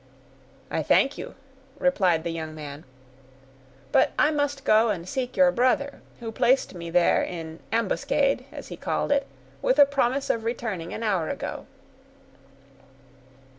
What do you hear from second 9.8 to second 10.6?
promise of